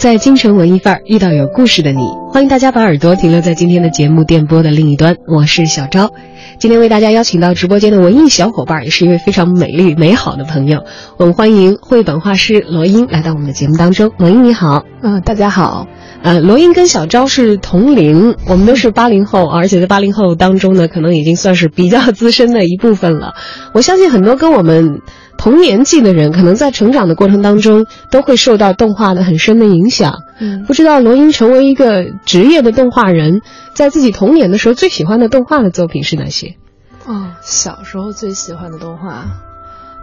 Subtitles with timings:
[0.00, 2.00] 在京城文艺范儿遇到有故事的你，
[2.30, 6.10] 欢迎大家把耳朵停留在今天的节目电波的另一端，我是小昭。
[6.58, 10.84] 今天为大家邀请到直播间的文艺小伙伴，也是一位非常美丽美好的朋友，
[11.18, 14.10] 我们欢迎绘本画师罗英来到我们的节目当中。
[14.16, 15.86] 罗英你好，嗯，大家好。
[16.22, 23.34] 呃，罗英跟小昭是同龄，我们都是八零后， 而且在八零后当中呢，可能已经算是比较资深的一部分了。
[23.74, 25.00] 我相信很多跟我们。
[25.40, 30.18] 同年纪的人，可能在成长的过程当中，都会受到动画的很深的影响。
[30.38, 33.40] 嗯，不知道罗英成为一个职业的动画人，
[33.72, 36.56] 在自己童年的时候最喜欢的动画的作品是哪些？
[37.06, 39.24] 哦，小时候最喜欢的动画，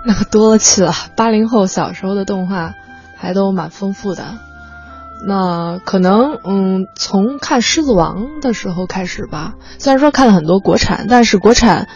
[0.08, 0.92] 那可多了去了。
[1.16, 2.74] 八零后小时候的动画
[3.16, 4.40] 还都蛮丰富的。
[5.28, 9.54] 那可能，嗯，从看《狮子王》的时候开始吧。
[9.78, 11.88] 虽然说看了很多国产，但是国产。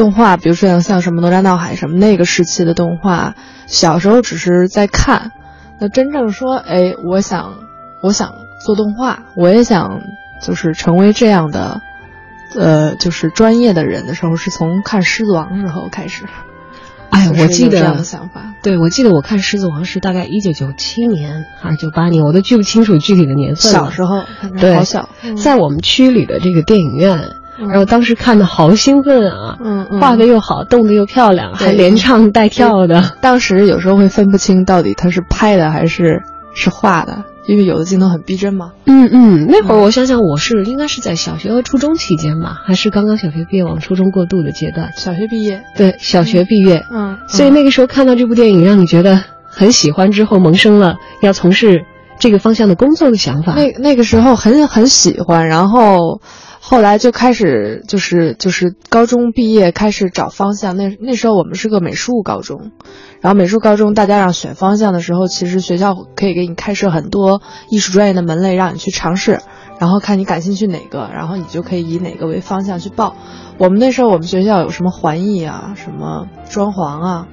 [0.00, 3.34] 动画，比如说像像什么哪吒闹海什么那个时期的动画，
[3.66, 5.32] 小时候只是在看。
[5.78, 7.52] 那真正说，哎，我想，
[8.02, 8.32] 我想
[8.64, 10.00] 做动画，我也想，
[10.40, 11.82] 就是成为这样的，
[12.56, 16.24] 呃，就是专业的人的时候，是从看《狮子王》时候开始。
[17.10, 18.54] 哎，我记得这样的想法。
[18.62, 23.78] 对，我记得我看《狮子王》是大概一九九七年还是九八年，我都记不清楚具体的年份了。
[23.80, 24.22] 小时候，
[24.58, 27.32] 对，好小，在我们区里的这个电影院。
[27.68, 33.16] 然后当时看的好兴奋啊，嗯嗯，画的又好，动的又漂亮，还连唱带跳的。
[33.20, 36.22] 当时有时候会分不清到底他是拍的还是
[36.54, 38.72] 是画的，因为有的镜头很逼真嘛。
[38.86, 44.90] 嗯嗯，那会儿我想想，我是应该是在小学和初中期间吧，还是刚刚小学毕业往初中过渡的阶段？
[44.96, 46.84] 小学毕业，对，小学毕业。
[46.90, 51.82] 嗯，所以那个时候看到这部电影，让你觉得很喜欢，之后萌生了要从事
[52.18, 53.54] 这个方向的工作的想法。
[53.54, 56.20] 那那个时候很很喜欢，然后。
[56.70, 62.70] 后来就开始就是就是高中毕业开始找方向，那那时候我们是个美术高中，
[63.20, 69.40] 然后美术高中大家让选方向的时候，其实学校可以给你开设很多艺术专业的门类让你去尝试，
[69.80, 73.16] 然后看你感兴趣哪个，然后你就可以以哪个为方向去报。
[73.58, 77.26] 我们那时候我们学校有什么环艺啊，什么装潢啊，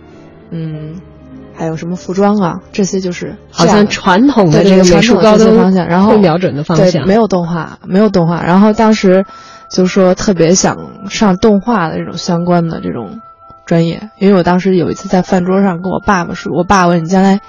[0.49, 0.99] 嗯。
[1.57, 2.59] 还有什么服装啊？
[2.71, 8.43] 这些就是好像传统的这个美术高中方向，然后瞄准的方向，没有动画，没有动画。
[8.43, 9.25] 然后当时
[9.69, 13.19] 就说特别想上动画的这种相关的这种
[13.65, 17.41] 专业，因为我当时有一次在饭桌上跟我爸爸说，我爸问你将来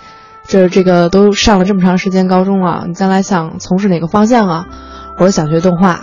[0.46, 4.66] 这这个都上了这么长时间高中了，你将来想从事哪个方向啊？
[5.18, 6.00] 我说想学动画。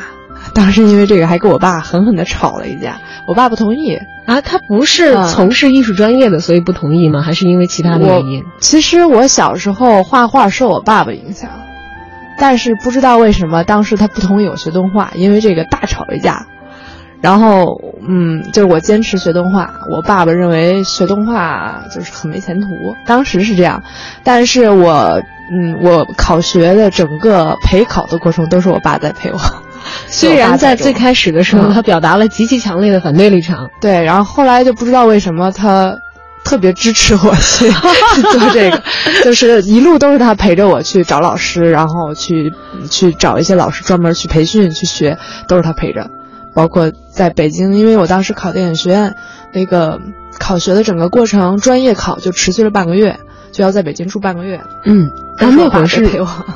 [0.55, 7.21] 当时因为这个还跟我爸狠狠的吵了一架，我爸不同意啊，他不是从事艺术专业的，所以不同意吗？
[7.21, 8.43] 还是因为其他的原因？
[8.59, 11.49] 其实我小时候画画受我爸爸影响，
[12.39, 16.47] 但是不知道为什么当时他不同意我学动画，因为这个大吵一架。
[17.21, 22.67] 然后，嗯，就是我坚持学动画，我爸爸认为学动画就是很没前途，
[23.05, 23.81] 当时是这样。
[24.23, 29.39] 但是我，嗯，我考学的整个陪考的过程都是我爸在陪我。
[30.07, 35.97] 虽然在最开始的时候，他表达了极其强烈的反对立场，对，然后后来就不知道为什么他
[36.43, 37.69] 特别支持我去
[38.31, 38.83] 做这个，
[39.23, 42.53] 就是一路都是他陪着我去找老师，然后去
[42.89, 46.09] 去找一些老师专门去培训去学，都是他陪着。
[46.53, 49.15] 包括在北京，因为我当时考电影学院，
[49.53, 49.99] 那个
[50.39, 53.19] 考学的整个过程，专业考就持续了半个月。
[53.55, 56.03] 就要在北京住半个月，嗯，但，那会儿是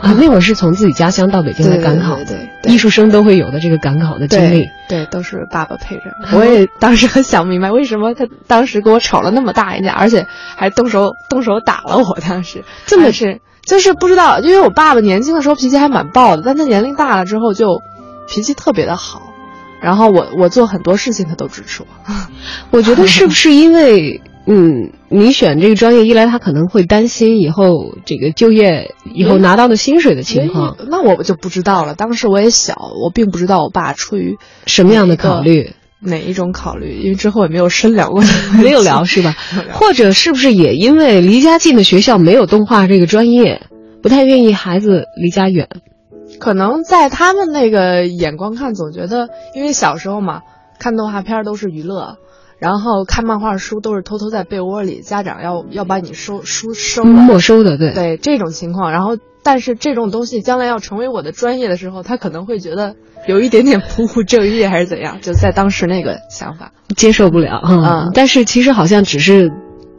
[0.02, 6.04] 啊，那会儿是从自己家乡到北京来赶考，对对，艺术生都会有的这个赶考的经历，对，都是爸爸陪着。
[6.34, 10.28] 我也当时很想不明白，为什么他当时跟我吵了那么大一架，而且
[10.58, 12.20] 还动手动手打了我。
[12.20, 17.82] 当时 这么是就是不知道，因为我爸爸年轻的时候脾气还蛮暴的，但他年龄大了之后就
[18.28, 19.22] 脾气特别的好，
[19.82, 22.14] 然后我我做很多事情他都支持我。
[22.72, 24.22] 我觉得是不是因为？
[24.46, 31.94] 嗯，你选这个专业，一来他可能会担心以后这个就业以后拿到的薪水的情况，那我就不知道了。
[31.94, 38.24] 当时我也小，我并不知道我爸出于什么样的考虑，哪一种考虑，因为之后也没有深聊过，
[38.64, 39.36] 没有聊是吧？
[39.74, 43.62] 或者是不是也因为离家近的学校没有动画这个专业，
[44.02, 45.68] 不太愿意孩子离家远？
[46.40, 50.42] 可能在他们那个眼光看，总觉得因为小时候嘛，
[50.80, 52.18] 看动画片都是娱乐。
[52.60, 58.92] 然后看漫画书都是偷偷在被窝里，家长要要把你收书收，没收的，对对这种情况。
[58.92, 62.96] 然后，但是这种东西将来要成为我的专业的时候，他可能会觉得
[63.28, 65.20] 有一点点不务正业，还是怎样？
[65.22, 67.62] 就在当时那个想法接受不了。
[67.66, 69.52] 嗯，但是其实好像只是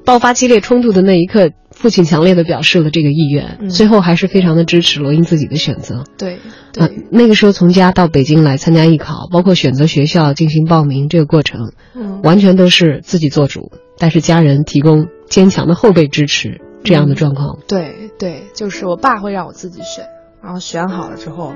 [0.05, 1.51] 爆发激烈冲突的那一刻，
[1.81, 6.05] 父亲强烈的表示了这个意愿，嗯最后还是非常的支持罗英自己的选择。
[6.19, 6.41] 对啊
[6.75, 17.59] 对，，那个时候从家到北京来参加艺考，包括选择学校进行报名这个过程，嗯，完全都是自己做主，但是家人提供坚强的后备支持，这样的状况。
[17.67, 20.05] 对对，就是我爸会让我自己选，
[20.43, 21.55] 然后选好了之后，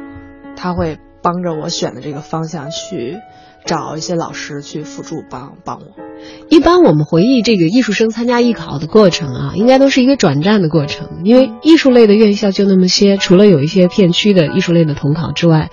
[0.57, 3.19] 他会帮着我选的这个方向去
[3.65, 5.87] 找一些老师去辅助帮帮我。
[6.49, 15.71] 一般我们回忆这个艺术生参加艺考的过程啊，应该都是一个转战的过程，因为艺术类的院校就那么些，除了有一些片区的艺术类的统考之外，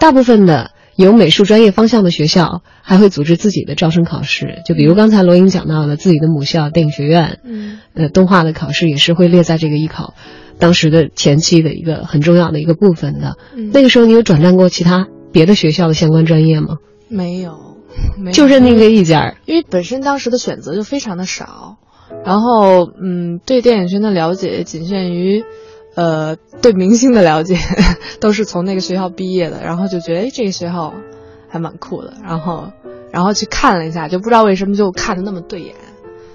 [0.00, 10.14] 大部分的有美术专业方向的学校还会组织自己的招生考试，就比如刚才罗英讲到的自己的母校电影学院，嗯呃，动画的考试也是会列在这个艺考
[10.58, 13.36] 当时的前期的一个很重要的一个部分的。
[13.54, 16.76] 嗯那个时候你有转战过其他别的学校的相关专业吗？
[17.12, 17.76] 没有，
[18.18, 19.36] 没有就认那个一家儿。
[19.44, 21.76] 因为本身当时的选择就非常的少，
[22.24, 25.44] 然后嗯，对电影圈的了解也仅限于，
[25.94, 27.56] 呃，对明星的了解
[28.20, 30.94] 都是从那个学校毕业的，然后就觉得哎这个学校
[31.48, 32.72] 还蛮酷的，然后
[33.12, 35.74] 然后去看了一下，就不知道为什么就看的那么对眼，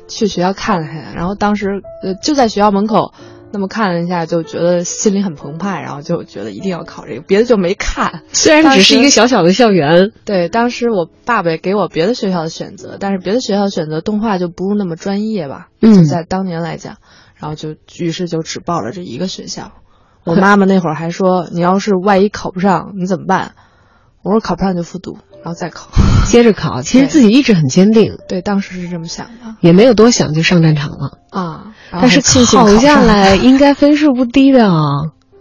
[0.07, 3.13] 去学校看了一下，然后当时呃就在学校门口。
[3.51, 8.23] 那么看了一下，就觉得心里很澎湃，然后就觉得一定要考这个，别的就没看。
[8.33, 16.97] 虽然只是一个小小的校园，对，当时我爸爸也给我别的学校的选择，但是别的学校选择动画就不是那么专业吧，嗯就在当年来讲，
[17.35, 19.71] 然后就于是就只报了这一个学校。
[20.23, 23.53] 我妈妈那会儿还说，你要是万一考不上，你怎么办？
[24.23, 25.89] 我说考不上就复读，然后再考。
[26.27, 26.81] 接着考。
[26.81, 31.19] 其实自己意志很坚定，对，当时是这么想的也没有多想就上战场了。
[31.29, 31.73] 啊。
[31.91, 34.81] 但是庆幸考下来 应该分数不低的啊。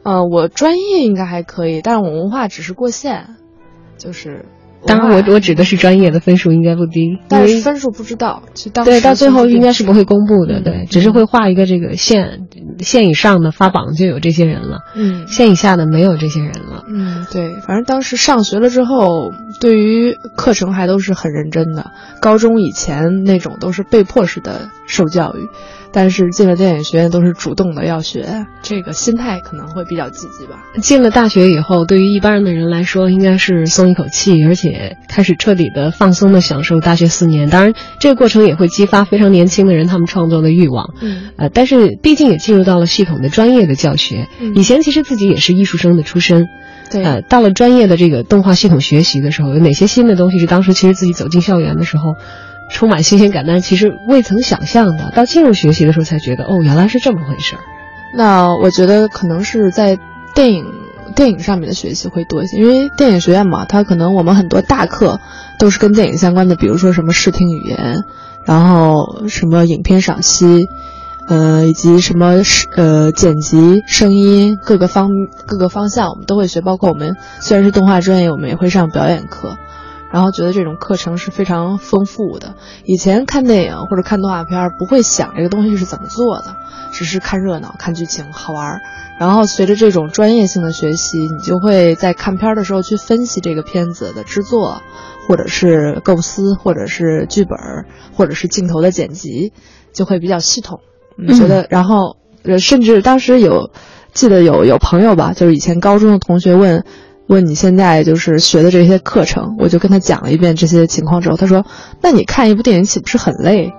[0.04, 3.36] 呃，我专业应该还可以，但是我文化只是过线，
[3.98, 4.44] 就是
[4.84, 8.42] 当然我我指的是专业的分数应该不低，但是分数不知道，
[8.84, 12.46] 对到最后应该是不会公布的，嗯对，只是会画一个这个线，
[12.80, 16.84] 线以上的发榜就有这些人了，嗯线以下的没有这些人了。
[16.88, 21.90] 嗯，对，反正当时上学了之后，对于课程还都是很认真的。
[22.20, 25.48] 高中以前那种都是被迫式的受教育，
[25.92, 30.64] 但是进了电影学院都是主动的要学，这个心态可能会比较积极吧。
[30.80, 37.50] 进了大学以后，对于一般的人来说，应该是松一口气，而且开始彻底的放松的享受大学四年。
[37.50, 40.94] 当然，这个过程也会激发非常年轻的人他们创作的欲望。
[41.00, 44.28] 嗯呃，但是毕竟也进入到了系统的专业的教学。
[44.40, 46.46] 嗯以前其实自己也是艺术生的出身，
[46.90, 52.14] 对，呃，到了专业的这个动画系统学习的时候，有哪些新的东西是当时其实自己走进校园的时候
[52.70, 57.60] 充满新鲜感，但其实未曾想象的，到进入学习的时候才觉得，哦，原来是这么回事儿。
[58.14, 59.98] 那我觉得可能是在
[60.34, 60.64] 电影
[61.14, 65.20] 电影上面的学习会多一些，因为电影学院嘛，它可能我们很多大课
[65.58, 68.04] 都是跟电影相关的，比如说什么视听语言，
[68.44, 70.66] 然后什么影片赏析，
[71.28, 75.08] 呃，以及什么是呃剪辑、声音各个方
[75.46, 79.56] 各个方向我们都会学，包括我们虽然是动画专业，我们也会上表演课。
[80.12, 82.54] 然后觉得这种课程是非常丰富的。
[82.84, 86.56] 以前看电影或者看动画片儿，不会想这个东西是怎么做的，
[86.92, 88.80] 只是看热闹、看剧情好玩儿。
[89.18, 94.82] 然后随着这种专业性的学习，你就会在看片儿的时候去分析这个片子的制作，
[95.26, 99.52] 或者是构思，或者是剧本儿，或者是镜头的剪辑，
[99.92, 100.80] 就会比较系统。
[101.18, 103.70] 嗯，觉得，然后呃，甚至当时有
[104.12, 106.84] 记得有有朋友吧，就是以前高中的同学问。
[107.26, 111.66] 问你现在就是学的这些课程，我就跟他讲了一遍这些情况之后，他说
[112.00, 113.72] ：“那你看一部电影岂不是很累？”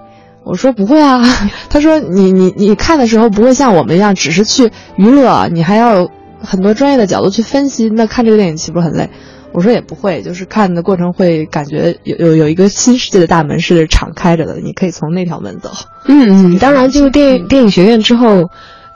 [0.43, 1.23] 我说：“不会啊。
[1.69, 6.09] ”他说：“你你你看的时候不会像我们一样只是去娱乐，你还要
[6.41, 7.89] 很多专业的角度去分析。
[7.89, 9.09] 那看这个电影岂不是很累？”
[9.53, 15.71] 我说：“也不会，就是看的过程会感觉有有有一个新世界的大门是敞开着的，你可以从那条门走。”
[16.05, 18.49] 嗯嗯，当然进入电影电影学院之后。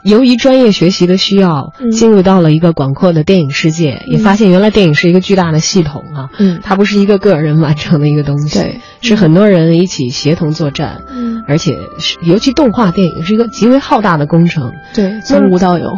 [0.03, 15.97] 由于专业学习的需要，嗯进入到了一个广阔的电影世界，也发现原来电影是一个巨大的系统啊，嗯它不是一个个人完成的一个东西，对是很多人一起协同作战，嗯，而且是尤其动画电影是一个极为浩大的工程，对，从无到有。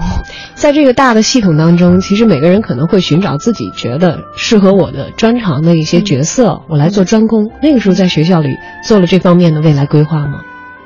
[0.56, 7.52] 在这个大的系统当中，其实每个人可能会寻找自己觉得适合我的专长的一些角色，我来做专攻。
[7.62, 8.50] 那个时候在学校里
[8.88, 10.42] 做了这方面的未来规划吗？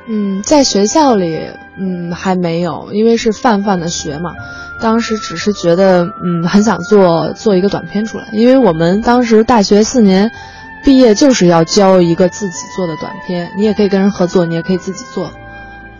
[0.09, 1.37] 嗯，在学校里，
[1.79, 4.33] 嗯，还没有，因为是泛泛的学嘛。
[4.79, 10.31] 当时只是觉得，嗯，很想做做一个短片出来，因为我们当时大学四年
[10.83, 15.31] 毕业就是要交一个自己做的短片，你也可以跟人合作，你也可以自己做，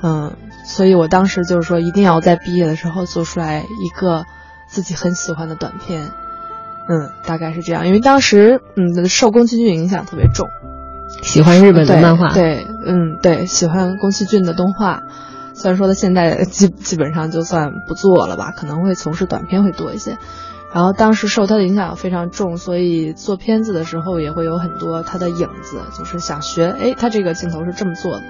[0.04, 4.26] 嗯，所以我当时就是说，一定要在毕业的时候做出来一个
[4.68, 6.12] 自己很喜欢的短片，
[6.88, 10.48] 嗯，大概是这样，因为当时，嗯，受宫崎骏影响特别重。
[11.24, 15.02] 喜欢日本的漫画，对，嗯，对，喜欢宫崎骏的动画。
[15.58, 20.18] 虽然说他现在基基本上就算不做了吧，可能会从事短片会多一些。
[20.74, 28.24] 然后当时受他的影响非常重，所以做片子的时候也会有很多他的影子，就是想学，哎，他这个镜头是这么做的，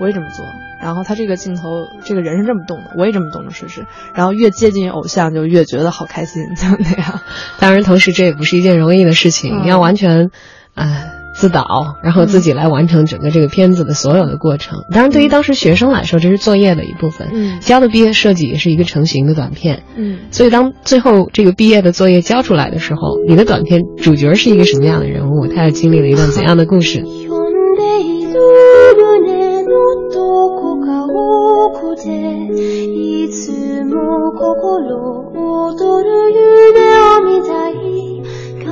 [0.00, 0.46] 我也这么做。
[0.80, 3.86] 然后他这个镜头，这个人是这么动的，我也这么动着试试。
[4.14, 7.20] 然后越接近偶像，就越觉得好开心，就那样。
[7.58, 10.30] 当然，同时这也不是一件容易的事情，你要完全，
[10.74, 11.19] 呃。
[11.40, 14.84] 自导，然后自己来完成整个这个片子的所有的过程。
[14.92, 17.30] 当然，对于当时学生来说，这是作业的一部分。
[17.32, 19.84] 嗯，交的毕业设计也是一个成型的短片。
[19.96, 25.46] 嗯，所以当最后这个毕业的作业交出来的时候，你的短片主角是一个什么样的人物？
[25.46, 27.02] 他又经历了一段怎样的故事？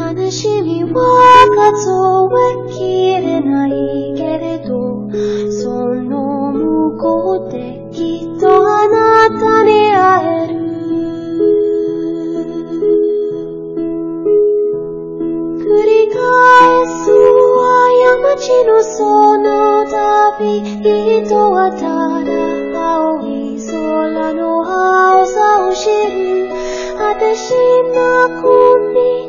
[0.09, 0.95] 悲しみは
[1.77, 1.93] 数
[2.41, 2.81] えき
[3.21, 5.11] れないけれど
[5.53, 10.55] その向こうできっとあなたに会える。
[15.61, 17.13] 繰り返す
[18.23, 21.81] 過ちのその旅人はた
[22.25, 22.33] だ
[22.97, 26.49] 青い空の青さを知る。
[26.97, 27.53] 果てし
[27.93, 28.49] なく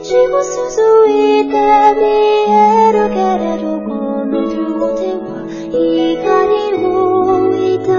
[0.09, 2.01] 地を続いて見
[2.49, 4.57] えるけれどこの両
[4.97, 7.98] 手は光を抱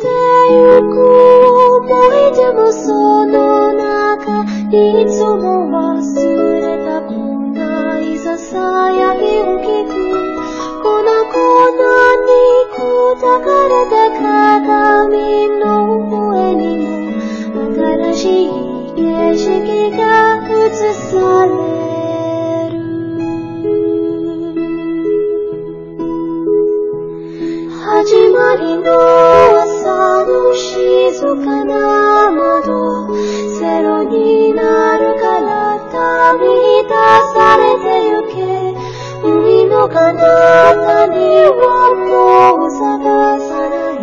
[0.00, 0.06] て
[0.50, 0.94] ゆく。
[1.76, 6.02] 思い出もその中いつも忘
[6.60, 7.10] れたく。
[7.58, 9.92] ないささやきを聞く。
[10.82, 11.72] 粉々
[12.26, 12.32] に
[12.76, 15.62] 砕かれた鏡の
[16.10, 16.60] 上に
[17.54, 18.48] も新しい
[18.96, 19.00] 景
[19.36, 20.00] 色が
[20.48, 21.50] 映され
[27.84, 29.61] 始まりの
[31.10, 33.08] 静かな窓
[33.58, 36.90] ゼロになるから旅に出
[37.34, 38.38] されてゆけ。
[39.24, 41.16] 海の彼方に
[41.58, 41.60] は
[41.94, 42.80] もう探
[43.40, 43.98] さない。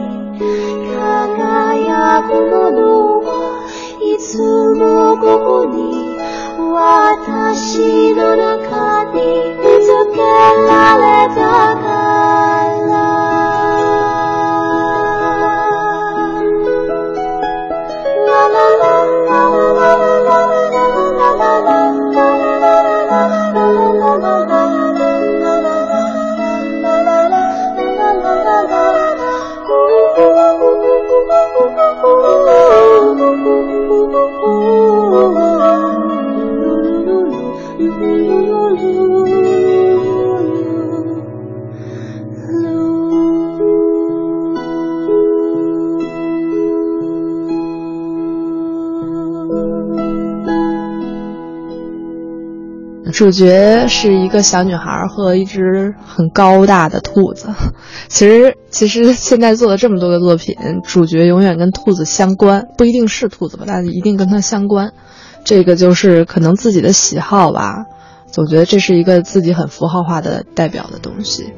[0.92, 2.82] 輝くもの
[3.22, 3.30] は
[4.02, 4.38] いつ
[4.76, 6.18] もここに
[6.74, 9.18] 私の中に
[9.56, 10.20] 見つけ
[10.68, 11.02] られ
[11.34, 11.79] た。
[53.20, 57.50] 主角是一个小女孩和一只很高大的兔子。
[58.08, 64.94] 其实，其实现在做了这么多个作品，主角永远跟兔子相关，不一定是兔子吧，但一定跟它相关。
[65.44, 67.88] 这个就是可能自己的喜好吧，
[68.32, 71.52] 总觉得这是一个自己很符号化的代表的东西。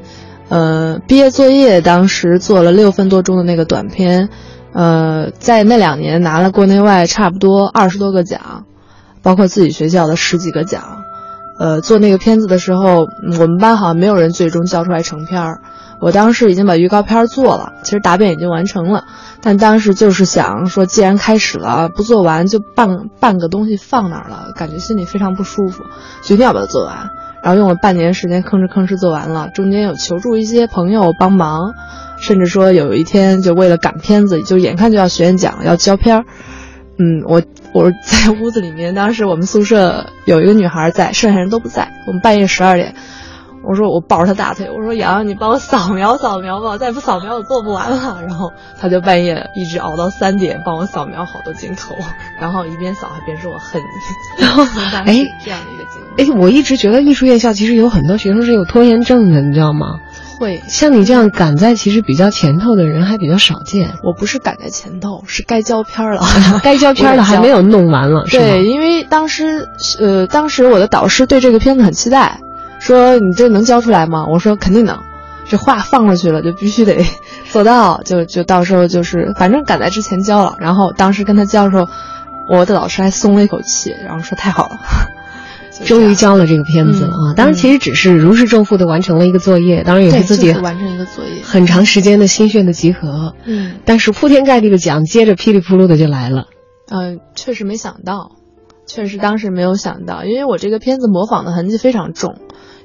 [0.49, 4.29] 呃，毕业作业当时做了六分多钟的那个短片，
[4.73, 8.65] 呃，在那两年拿了国内外差不多二十多个奖，
[9.21, 11.00] 包括自己学校的十几个奖。
[11.61, 13.07] 呃，做那个片子的时候，
[13.39, 15.61] 我们班好像没有人最终交出来成片儿。
[15.99, 19.03] 我当时已经把预告片做了，其实答辩已经完成了，
[19.43, 25.83] 但当时就是想说，既然开始了，不做完就半半个东西放那儿了，感觉心里非常不舒服，
[26.23, 27.11] 就一定要把它做完。
[27.43, 31.73] 然后用了半年时间吭哧吭哧做完了，中间有求助一些朋友帮忙，
[32.17, 36.25] 甚至说有一天就为了赶片子，就眼看就要学院奖要交片儿，
[37.03, 37.41] 嗯，我
[37.73, 41.91] 我在屋子里面，当时我们宿舍有一个女孩在，剩下人都不在。
[42.05, 42.93] 我们半夜十二点，
[43.63, 48.21] 我说我抱着他大腿，我说洋洋，你帮我扫描扫描吧，再不扫描我做不完了。
[48.21, 51.95] 然后他就半夜一直熬到三点，帮我扫描好多镜头，
[52.39, 54.41] 然后一边扫还边说我恨你。
[54.43, 59.99] 然后当这样的一个经历，哎，我一直觉得艺术院校其实有很多学生是有拖延症的，你知道吗？
[60.39, 60.61] 会。
[60.67, 66.23] 像你这样赶在其实比较前头的人还比较少见，我不是赶在前头，是该交片儿了，
[66.63, 72.39] 该交片儿的还没有弄完了，对，因为当时呃，当时我的导师对这个片子很期待，
[72.81, 74.25] 说你这能交出来吗？
[74.27, 74.97] 我说肯定能，
[75.47, 77.05] 这话放出去了就必须得
[77.51, 80.55] 做到，就就到时候就是反正赶在之前交了。
[80.59, 81.87] 然后当时跟他交的时候，
[82.49, 84.79] 我的老师还松了一口气，然后说太好了，
[85.85, 87.31] 终于交了这个片子了啊！
[87.31, 91.41] 嗯当然，其实只是如释重负的完成了一个作业，当然也是自己完成一个作业。
[91.43, 93.35] 很长时间的心血的集合。
[93.45, 96.45] 嗯但是铺天盖地的奖接着噼里扑噜的就来了。
[96.89, 98.31] 嗯、确实没想到，
[98.85, 102.35] 确实当时没有想到，因为我这个片子模仿的痕迹非常重，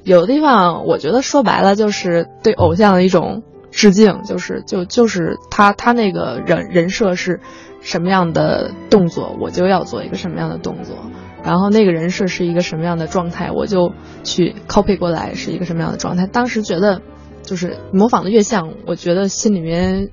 [0.03, 7.41] 有的地方我觉得说白了就是对偶像的一种致敬，就是就就是他他那个人人设是
[7.81, 10.95] 什么样的动作，我就要做一个什么样的动作，
[11.43, 16.25] 然后那个人设是一个什么样的状态，我就去 copy 过来是一个什么样的状态。
[16.25, 17.01] 当时觉得
[17.43, 20.09] 就是模仿的越像，我觉得心里面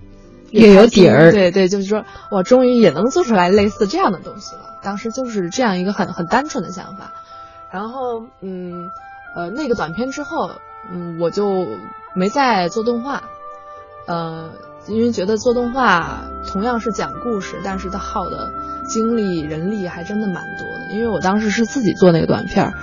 [0.51, 4.79] 越有底儿对对，就是说我终于也能做出来类似这样的东西了。
[4.83, 7.13] 当时就是这样一个很很单纯的想法。
[7.73, 8.91] 然后嗯
[9.35, 10.51] 呃那个短片之后，
[10.91, 11.67] 嗯我就
[12.15, 13.25] 没再做动画，
[14.07, 14.51] 呃
[14.87, 18.53] 因为觉得做动画同样是讲故事，但是它耗的
[18.87, 20.93] 精力人力还真的蛮多的。
[20.93, 22.75] 因为我当时是自己做那个短片儿，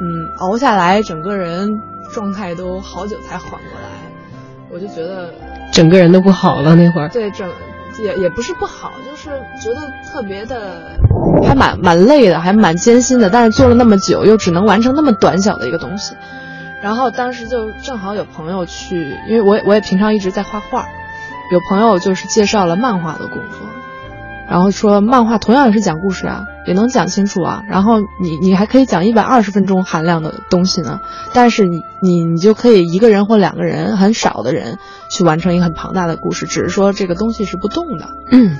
[0.00, 1.68] 嗯熬下来整个人
[2.10, 4.10] 状态都好久才缓过来，
[4.72, 5.32] 我就觉得
[5.70, 7.08] 整个人都不好了那会儿。
[7.10, 7.48] 对，整
[7.98, 9.30] 也也不是不好，就是
[9.60, 10.98] 觉得特别的，
[11.46, 13.30] 还蛮蛮累的，还蛮艰辛的。
[13.30, 16.14] 但是做了那么久，又只能完成那么短小的一个东西。
[16.82, 20.86] 然后当时就正好有朋友去，因为我也我也平常一直在画画，
[21.50, 23.66] 有朋友就是介绍了漫画的工作，
[24.54, 27.64] 然后说漫画同样也是讲故事啊，也能讲清楚啊。
[27.68, 31.00] 然后你你还可以讲一百二十分钟含量的东西呢，
[31.32, 34.78] 但是你你你就可以一个人或两个人很少的人
[35.10, 38.56] 去完成一个很庞大的故事，只是说这个东西是不动的，嗯，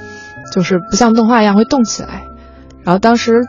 [0.51, 2.25] 就是不像动画一样会动起来。
[2.83, 3.47] 然后当时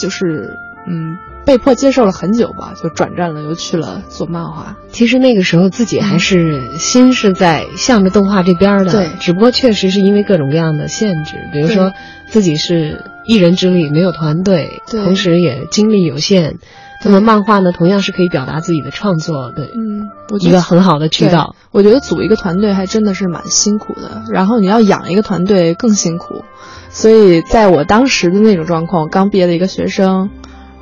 [0.00, 0.56] 就是
[0.88, 4.76] 嗯被迫接受了很久吧，就转战了，又去了做漫画。
[4.90, 11.92] 其实那个时候自己还是心是在向着动画这边的，对只不过确实是因为各种各样的限制，比如说
[12.26, 16.58] 自己是一人之力，没有团队，对同时也精力有限。
[17.04, 21.56] 那么漫画呢，同样是可以表达自己的创作的嗯，一个很好的渠道。
[21.72, 26.44] 我觉得组一个团队还真的是蛮辛苦的，然后你要养一个团队更辛苦，
[26.90, 30.30] 所以在我当时的那种状况，刚毕业的一个学生，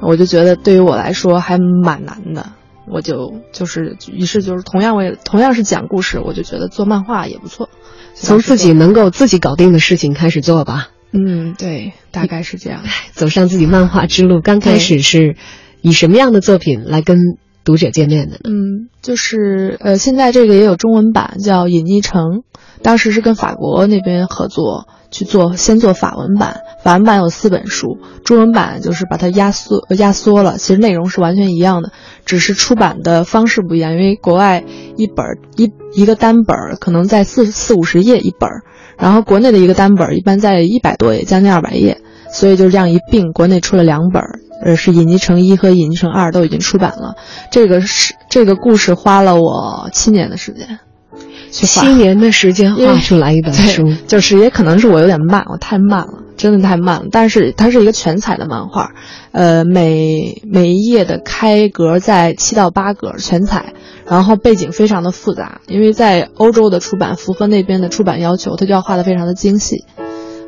[0.03, 2.53] 我就觉得对于我来说还蛮难的。
[2.93, 7.69] 我就就是，于是就是同样为同样是讲故事，我就觉得做漫画也不错。
[8.15, 12.83] 从自己能够自己搞定的事情开始做吧，嗯，对，大概是这样。
[13.13, 14.41] 走上自己漫画之路。
[14.41, 15.37] 刚开始是
[15.83, 17.17] 以什么样的作品来跟
[17.65, 18.39] 读者见面的呢？
[18.45, 22.23] 嗯，就是呃，现在这个也有中文版，叫《隐匿城》，
[22.83, 31.93] 当时是跟法国那边合作去做，先做法文版，法文版有四本书，中文版就是把它压缩压缩了，其实内容是完全一样的，
[32.25, 34.65] 只是出版的方式不一样，因为国外
[34.97, 38.49] 一本一一个单本可能在四四五十页一本，
[38.97, 42.01] 然后国内的一个单本一般在一百多页，将近二百页，
[42.33, 44.23] 所以就这样一并，国内出了两本，
[44.63, 47.17] 呃，是《隐匿成一》和《隐匿成二》都已经出版了。
[47.51, 50.79] 这个是这个故事花了我七年的时间
[51.51, 57.07] 去画，七年的时间画出来一本书，就是也可能是我有点慢，我太慢了，真的太慢了。
[57.11, 58.93] 但是它是一个全彩的漫画，
[59.33, 63.73] 呃，每每一页的开格在七到八格全彩，
[64.07, 69.85] 然后背景非常的复杂，因为在欧洲的出版符合那边的出版要求，它就要画的非常的精细。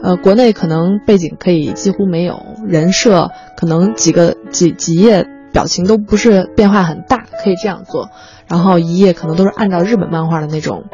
[0.02, 8.10] 呃，国内可能背景可以几乎没有，人设可能几个几几页表情都不是变化很大，可以这样做。
[8.52, 10.84] 然后一页可能都是按照日本漫画的那种，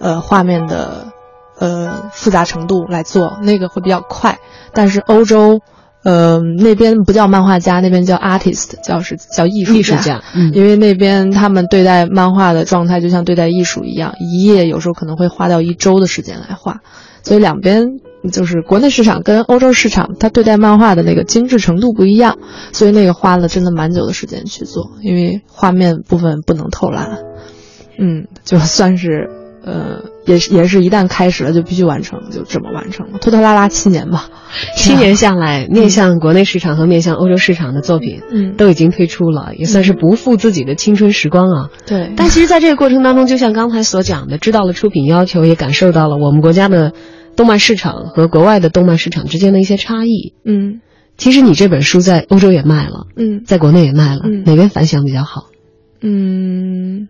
[0.00, 1.12] 呃，画面的
[1.58, 4.38] 呃复杂程度来做，那个会比较快。
[4.72, 5.60] 但是欧洲，
[6.02, 16.80] 呃，那边不叫漫画家，那边叫 artist，叫是叫艺术艺术家，嗯，因为那边他们对待漫画的状态就像对待艺术一样，一页有时候可能会花掉一周的时间来画，
[17.22, 22.38] 所以两边就是国内市场跟欧洲市场，它对待漫画的那个精致程度不一样，
[22.72, 27.18] 所以那个花了真的蛮久的时间去做，因为画面部分不能偷懒，
[27.98, 29.28] 嗯，就算是
[29.64, 34.28] 呃，也是也是一旦开始了就必须完成，就这么完成了，拖拖拉拉七年吧，
[34.76, 41.70] 七年下来，面向国内市场和面向欧洲市场的作品，嗯，都已经推出了，也算是不负自己的青春时光啊。
[41.86, 46.92] 对，但其实，在这个过程当中，就像刚才所讲的，知道了出品要求，也感受到了我们国家的
[47.36, 50.34] 动漫市场和国外的动漫市场之间的一些差异。
[50.44, 50.80] 嗯
[51.16, 55.46] 其实你这本书在欧洲也卖了，嗯在国内也卖了，嗯哪边反响比较好？
[56.00, 57.08] 嗯，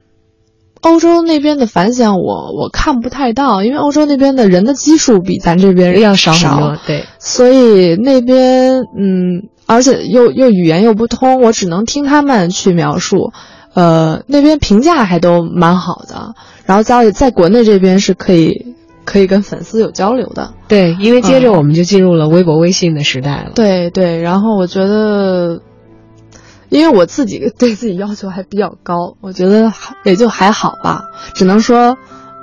[0.82, 13.32] 欧洲那边的反响我我看不太到，因为欧洲那边的人的基数比咱这边要少很多，对，所以那边嗯，而且又又语言又不通，我只能听他们去描述。
[13.72, 16.34] 呃，那边评价还都蛮好的，
[16.66, 20.54] 然后在在国内这边是可以可以跟粉丝有交流的。
[20.68, 23.52] 对，因为接着我们就进入了微博、微信的时代了。
[23.54, 25.60] 对对，然后我觉得，
[26.68, 31.96] 因为我自己对自己要求还比较高，我觉得还也就还好吧，只能说，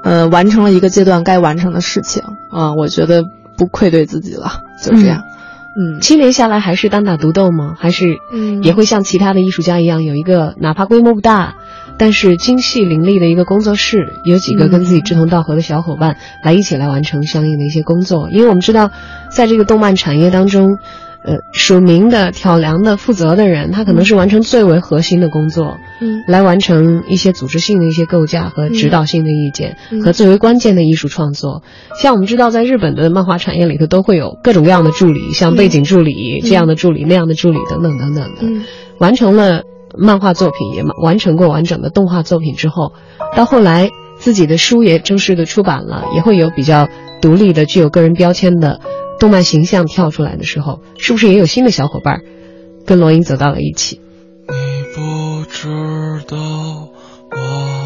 [0.04, 3.24] 呃，完成了一个阶段该完成的事情啊、我觉得
[3.58, 5.24] 不愧对自己了，就这样。
[5.74, 7.76] 嗯七年下来还是单打独斗吗？
[7.80, 11.56] 还是嗯也会像其他的艺术家一样，有一个哪怕规模不大，
[12.02, 18.28] 但是精细凌厉的一个工作室，有几个跟自己志同道合的小伙伴来一起来完成相应的一些工作。
[18.32, 18.90] 因为我们知道，
[19.30, 20.80] 在这个动漫产业当中，
[21.24, 31.62] 呃，署名的、挑梁的、负责的人，他可能是完成最为核心的工作，嗯来完成一些组织性的一些构架和指导性的意见、嗯和最为关键的艺术创作。
[32.02, 38.42] 像我们知道，在日本的漫画产业里头，都会有各种各样的助理，像背景助理、这样的助理、那样的助理等等等等的。
[38.42, 38.64] 嗯
[38.98, 39.64] 完成了
[39.98, 42.94] 漫画作品，也完成过完整的动画作品之后，
[43.36, 46.88] 到后来自己的书也正式的出版了，也会有比较
[47.22, 48.80] 独立的、具有个人标签的
[49.20, 52.22] 动漫形象跳出来的时候，是不是也有新的小伙伴
[52.86, 54.00] 跟罗英走到了一起？
[54.48, 54.56] 你
[54.96, 55.68] 不知
[56.28, 56.38] 道
[57.32, 57.81] 我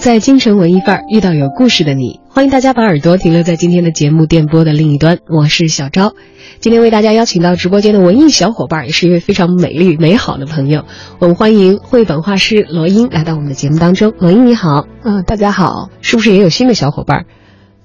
[0.00, 6.14] 在京城文艺范儿遇到有故事的你，欢迎大家把耳朵停留在今天的节目电波的另一端，我是小昭。
[6.58, 10.86] 今天为大家邀请到直播间的文艺小伙伴，也是一位非常美丽美好的朋友。
[11.18, 14.14] 我们欢迎绘本画师罗英来到我们的节目当中。
[14.18, 15.90] 罗英你好，嗯，大家好。
[16.00, 17.26] 是不是也有新的小伙伴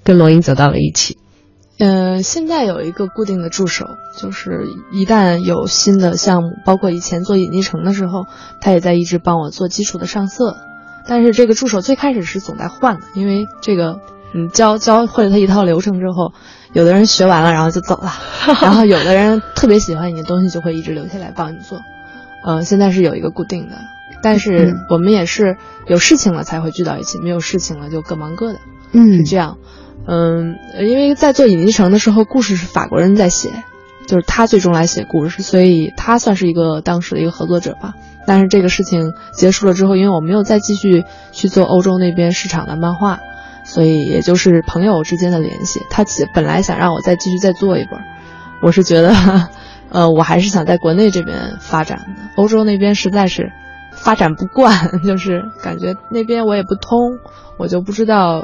[0.06, 1.18] 跟罗英走到了一起？
[1.80, 4.62] 呃，现在有一个固定的助手，就是
[4.94, 8.24] 一旦有新的项目，包括以前做引力城的时候，
[8.62, 10.56] 他也在一直帮我做基础的上色。
[11.08, 14.00] 但是这个助手最开始是总在换的，因为这个，
[14.34, 16.34] 嗯，教教会了他一套流程之后，
[16.74, 18.12] 有的人学完了然后就走了，
[18.62, 21.80] 然后有的人特别喜欢你的东西就会一直留下来帮你做。
[22.44, 23.76] 呃，现在是有一个固定的，
[24.22, 28.60] 但是嗯我们也是有事情了才会聚到一起，没有事情了就各忙各的。
[28.92, 29.58] 嗯是这样。
[30.08, 33.64] 嗯，因为在做引力城的时候，故事是法国人在写，
[34.08, 37.96] 就是他最终来写故事，所以他算是一个当时的一个合作者吧。
[38.26, 43.20] 但是这个事情结束了之后，因为我没有再继续去做欧洲那边市场的漫画，
[43.64, 45.82] 所以也就是朋友之间的联系。
[45.90, 48.00] 他本来想让我再继续再做一本，
[48.62, 49.14] 我是觉得，
[49.90, 53.52] 呃，我还是想在国内这边发展的，欧洲那边实在是
[53.92, 57.20] 发展不惯， 就是感觉那边我也不通，
[57.58, 58.44] 我就不知道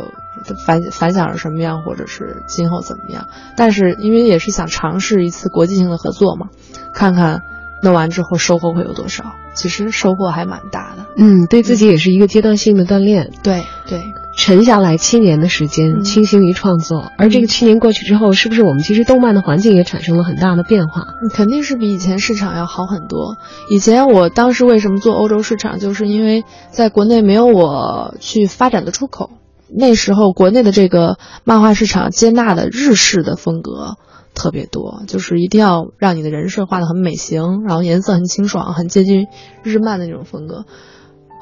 [0.65, 3.27] 反反响是什么样，或者是今后怎么样。
[3.57, 6.47] 但是因为也是想尝试一次国际性的合作嘛，
[6.93, 7.41] 看看
[7.81, 9.35] 弄完之后收获会有多少。
[9.53, 11.05] 其实收获还蛮大的。
[11.17, 13.31] 嗯，对自己也是一个阶段性的锻炼。
[13.43, 17.11] 对对，沉下来七年的时间，嗯倾心于创作。
[17.17, 21.05] 而这个七年过去之后，是不是我们其实动漫的环境也产生了很大的变化？
[21.33, 23.35] 肯定是比以前市场要好很多。
[23.69, 29.31] 以前我当时为什么做欧洲市场，就是因为在国内没有我去发展的出口。
[29.73, 33.97] 那时候国内的这个漫画市场接纳的日式的风格
[34.33, 39.27] 特别多，就是一定要让你的人设画的很美型，然后颜色很清爽，很接近
[39.63, 40.65] 日漫的那种风格。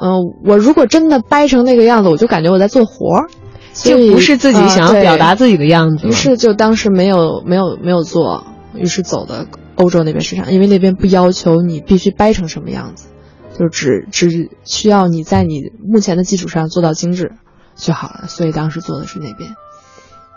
[0.02, 3.28] 嗯、我如果真的掰成那个样子，我就感觉我在做活儿，
[3.74, 6.10] 就不是自己呃想要表达自己的样子了。
[6.10, 13.10] 于是就当时没有没有没有做，于是走的欧洲那边市场，因为那边不要求你必须掰成什么样子，
[13.58, 17.34] 就只只需要你在你目前的基础上做到精致
[17.76, 18.28] 就好了。
[18.28, 19.52] 所以当时做的是那边，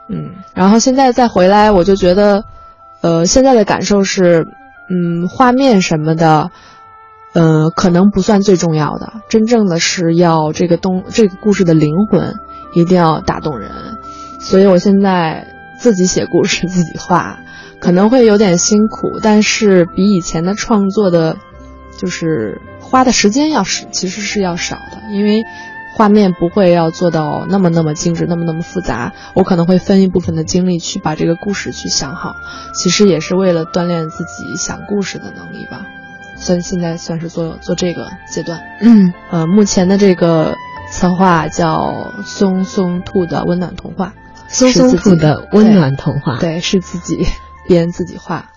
[0.08, 2.44] 嗯，然后现在再回来，我就觉得，
[3.00, 4.46] 呃，现在的感受是，
[4.90, 6.50] 嗯，画面什么的，
[7.32, 12.34] 呃，可能不算最重要的，真正的是要这个东这个故事的灵魂
[12.74, 13.70] 一定要打动人。
[14.38, 15.46] 所以我现在
[15.78, 17.38] 自己写故事，自己画，
[17.80, 21.36] 可能会有点辛苦，但是比以前的创作的，
[21.96, 25.42] 就是花的时间要是其实是要少的，因为。
[25.94, 29.12] 画面不会要做到那么那么精致，那么那么复杂。
[29.35, 32.37] 我可能会分一部分的精力去把这个故事去想好，
[32.74, 35.87] 其实也是为了锻炼自己想故事的能力吧。
[36.37, 38.61] 算现在算是做做这个阶段。
[38.81, 40.55] 嗯，呃，目前的这个
[40.90, 44.14] 策划叫松松兔的温暖童话，
[44.48, 47.26] 松松兔的温暖童话，对，是自己
[47.68, 48.51] 编自己画。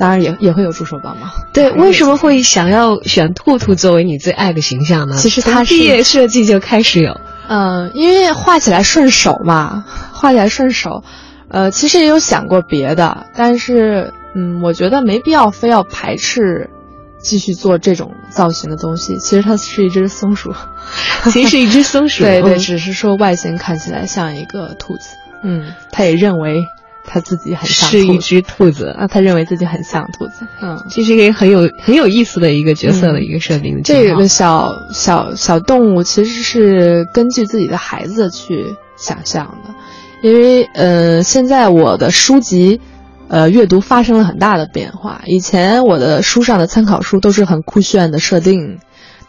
[0.00, 1.30] 当然也也会有助手帮忙。
[1.52, 5.16] 对，为什么会想要选兔兔作为你最爱的形象呢？
[5.18, 11.04] 其实它毕业设计就开始有，嗯，因为画起来顺手嘛， 画起来顺手。
[11.48, 16.70] 呃，其实也有想过别的，但是嗯，我觉得没必要非要排斥
[17.18, 19.18] 继续做这种造型的东西。
[19.18, 20.54] 其实它是一只松鼠，
[21.30, 25.16] 其实是一只松鼠， 对对，只是说外形看起来像一个兔子。
[25.42, 26.64] 嗯，他也认为。
[27.04, 30.46] 他自己很像是一只兔子啊，他认为自己很像兔子。
[30.62, 33.82] 嗯，这是一个很有很有意思的一个角色的一个设定。
[33.82, 39.74] 这个小小小动物其实是根据自己的孩子去想象的，
[40.22, 42.80] 因为呃，现在我的书籍，
[43.28, 45.22] 呃，阅读发生了很大的变化。
[45.26, 48.78] 以前我的书上的参考书都是很酷炫的设定，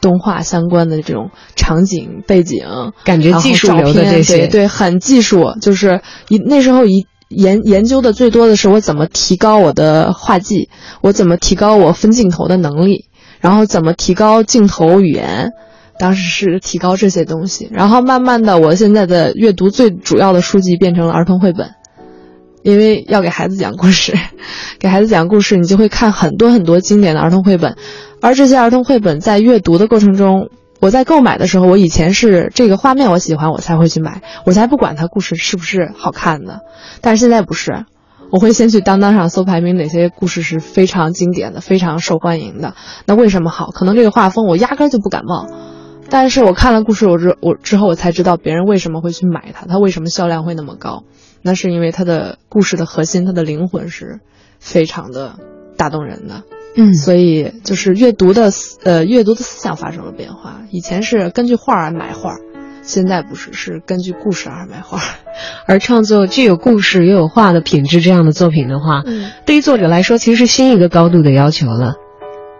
[0.01, 2.65] 动画相关的这种场景背景，
[3.05, 7.07] 感觉技术流的这些，对对，很技术，就是一那时候一。
[7.31, 10.69] 研研究的最多的是我怎么提高我的画技，
[11.01, 13.05] 我怎么提高我分镜头的能力，
[13.39, 15.51] 然后怎么提高镜头语言，
[15.97, 17.69] 当时是提高这些东西。
[17.71, 21.71] 然后慢慢的，我现在的阅读最主要的书籍变成了儿童绘本，
[22.63, 24.13] 因为要给孩子讲故事，
[24.79, 27.75] 给孩子讲故事，你就会看很多很多经典的儿童绘本，
[28.21, 30.49] 而这些儿童绘本在阅读的过程中。
[30.81, 36.61] 我在购买的时候，我以前是这个画面我喜欢，我才会去买，我才不管它故事是不是好看的。
[37.01, 37.85] 但是现在不是，
[38.31, 42.73] 我会先去当当上搜排名，哪些故事是非常经典的、非常受欢迎的。
[43.05, 43.69] 那为什么好？
[43.69, 45.47] 可能这个画风我压根就不感冒，
[46.09, 51.03] 但是我看了故事，我之我之后我才知道别人为什么会去买它，它为什么销量会那么高？
[51.43, 54.19] 那是因为它的故事的核心，它的灵魂是
[54.59, 55.35] 非常的
[55.77, 56.41] 打动人的。
[56.75, 58.49] 嗯，所以就是阅读的
[58.83, 60.61] 呃阅读的思想发生了变化。
[60.71, 62.37] 以前是根据画而买画，
[62.81, 64.99] 现在不是，是根据故事而买画。
[65.67, 71.95] 而创作具有故事又有画的品质这样的作品的话，嗯，对于作者来说，其实是新一个高度的要求了。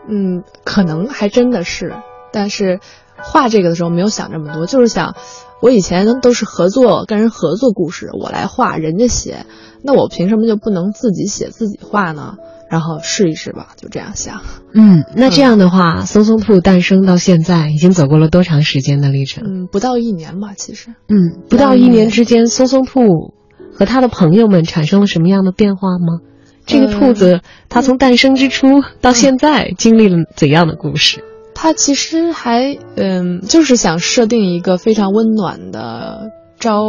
[0.09, 1.93] 嗯，可能还真的是，
[2.33, 2.79] 但是
[3.17, 5.15] 画这个的时候没有想这么多，就是想，
[5.61, 9.45] 我以前都是合作跟人合作故事，我来画，人家写，
[9.83, 12.35] 那我凭什么就不能自己写自己画呢？
[12.71, 14.41] 然后试一试吧，就这样想。
[14.73, 19.43] 嗯，那这样的话，松松兔诞生到现在已经走过了多长时间的历程？
[19.45, 20.95] 嗯，不到一年吧，其实。
[21.09, 23.33] 嗯，不到一年之间，松松兔
[23.73, 26.21] 和他的朋友们产生了什么样的变化吗？
[26.65, 31.25] 这个兔子，它从诞生之初到现在经历了怎样的故事？
[31.53, 36.81] 它其实还，嗯，就是想设定一个非常温暖的，招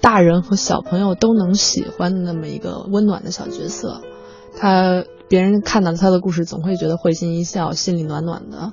[0.00, 4.02] 大人和小朋友都能喜欢的那么一个温暖的小角色。
[4.60, 8.72] 他别人看到他的故事，总会觉得会心一笑，心里暖暖的，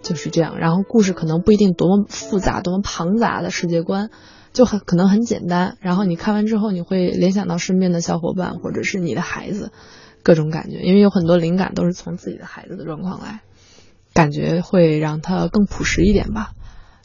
[0.00, 0.58] 就是这样。
[0.58, 4.10] 然后故事可能不一定多么复杂、多么庞杂的世界观，
[4.52, 5.76] 就很可能很简单。
[5.80, 9.72] 然后你看完之后，你会联想到身边的小伙伴，或者是你的孩子，
[10.22, 10.78] 各种感觉。
[10.78, 13.40] 因为有很多灵感都是从自己的孩子的状况来，
[14.12, 16.52] 感觉会让他更朴实一点吧。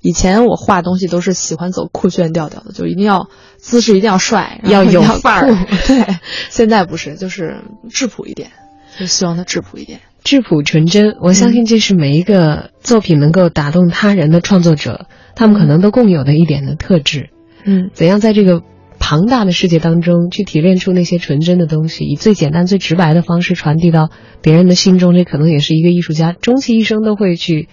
[0.01, 5.65] 以前我画东西都是喜欢走酷炫调调的，就一定要姿势一定要帅，要有范儿。
[5.88, 6.15] 对，
[6.49, 8.51] 现在不是，就是质朴一点，
[8.97, 11.17] 就希望它质朴一点，质朴纯真。
[11.21, 17.29] 我相信这是每一个作品能够打动他人的创作者，他们可能都共有的一点的特质。
[17.65, 18.62] 嗯，怎样在这个
[18.99, 24.09] 庞大的世界当中去提炼出那些纯真的东西，以最简单、最直白的方式传递到
[24.41, 27.67] 别人的心中，这可能也是一个艺术家终其一生都会去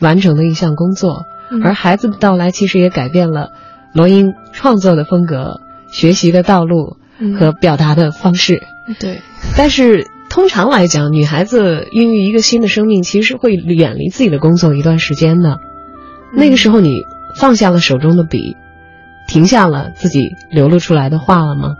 [0.00, 1.22] 完成的一项工作。
[1.62, 3.50] 而孩子的到来，其实也改变了
[3.94, 6.96] 罗英创作的风格、学习的道路
[7.38, 8.62] 和表达的方式。
[9.00, 9.20] 对，
[9.56, 15.58] 但是通常来讲，女孩子孕育一个新的生命，其实会远离自己的工作一段时间的。
[16.32, 17.02] 那个时候，你
[17.36, 18.56] 放下了手中的笔，
[19.26, 21.76] 停下了自己流露出来的话了吗？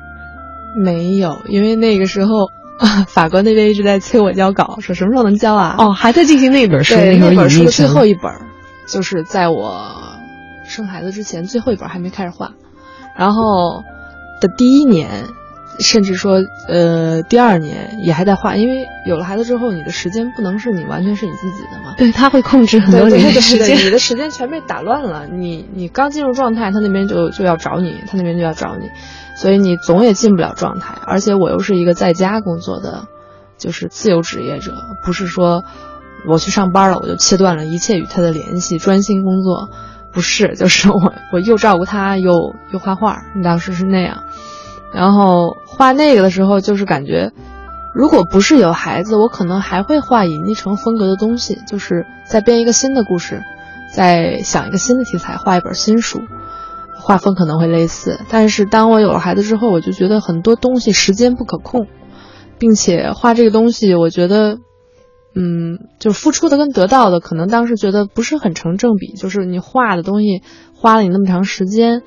[0.83, 2.47] 没有，因为那个时候
[2.79, 5.77] 啊 法国那边一直在催我交稿，说什么时候能交啊？
[5.79, 8.23] 哦，还在进行那本书，那本书的最后一本。
[8.89, 9.95] 就是在我
[10.65, 12.53] 生孩子之前，最后一本还没开始画，
[13.17, 13.83] 然后
[14.41, 15.25] 的第一年，
[15.81, 21.95] 甚至说，呃，第二年也还在画，因为有了孩子之后，你的时间不能是你完全是你自己的嘛。
[21.97, 25.27] 对他会控制很多你的时间对，你的时间全被打乱了。
[25.27, 28.89] 你你刚进入状态，他那边就就要找你，他那边就要找你，
[29.37, 30.95] 所以你总也进不了状态。
[31.05, 33.07] 而且我又是一个在家工作的，
[33.57, 34.75] 就是自由职业者，
[35.05, 35.65] 不是说
[36.27, 39.69] 我去上班了，我就切断了一切与他的联系，专心工作。
[40.11, 44.25] 不是，就是 我我又照顾他，又又画画，当时是那样。
[44.93, 47.31] 然后画那个的时候，就是感觉，
[47.95, 53.43] 如果不是有孩子，我可能还会画隐匿城风格的东西，就是再编一个新的故事，
[53.95, 56.21] 再想一个新的题材，画一本新书，
[56.97, 58.19] 画风可能会类似。
[58.31, 61.87] 但是当我有了孩子之后，我就觉得很多东西时间不可控，
[62.59, 64.57] 并且画这个东西，我觉得。
[65.35, 69.13] 嗯，就付出的跟得到的，可能当时觉得不是很成正比。
[69.13, 70.43] 就是你画的东西
[70.75, 72.03] 花了你那么长时间，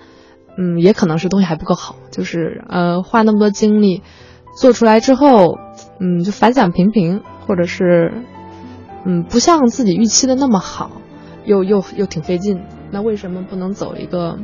[0.58, 1.96] 嗯，也可能是东西还不够好。
[2.12, 4.02] 就是呃，花那么多精力
[4.58, 5.58] 做出来之后，
[6.00, 8.26] 嗯，就反响平平，或者是
[9.06, 10.92] 嗯，不像自己预期的那么好，
[11.46, 12.62] 又又又挺费劲。
[12.92, 14.40] 那为什么不能走一个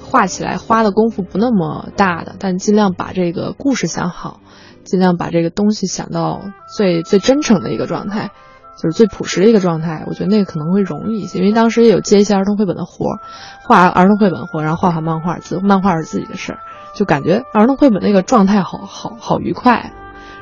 [0.00, 4.40] 画起来花的功夫不那么大的，但尽量把这个故事想好？
[4.88, 8.32] 尽量把这个东西想到最最真诚的一个状态，
[8.76, 10.04] 就是最朴实的一个状态。
[10.08, 13.20] 我觉得那个可能会容易一些，因为当时也有接一些儿童绘本的活儿，
[13.62, 16.58] 画儿童绘本活，然后画画漫画，自漫画是自己的事儿，
[16.94, 19.92] 就感觉儿童绘本那个状态好好好愉快，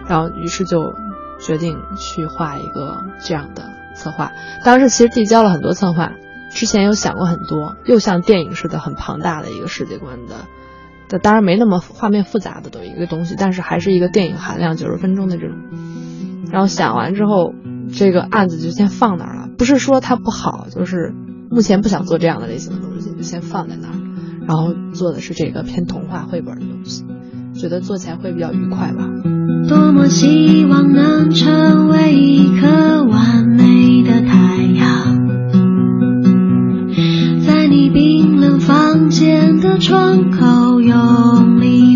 [0.06, 0.94] 然后于是就
[1.40, 4.32] 决定去画一个这样的策划。
[4.64, 6.12] 当时其实递交了很多策划，
[6.50, 10.34] 之前有想过很多，又像电影似的很庞大的一个世界观的。
[11.08, 15.56] 这当然没那么画面复杂的都一个东西，但是还是一个电影含量九十分钟的这种。
[16.50, 17.52] 然后想完之后，
[17.92, 19.48] 这个案子就先放那儿了。
[19.58, 21.14] 不是说它不好，就是
[21.50, 23.94] 目前不想做这样的类型的东西，就先放在那儿。
[24.46, 27.04] 然后做的是这个偏童话绘本的东西，
[27.54, 29.08] 觉得做起来会比较愉快吧。
[29.68, 35.25] 多么希望能成为一颗完美的太阳。
[38.96, 41.95] 房间的窗口用力